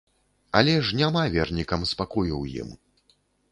Але 0.59 0.73
ж 0.87 0.97
няма 1.01 1.21
вернікам 1.37 1.81
спакою 1.93 2.35
ў 2.41 2.45
ім. 2.65 2.69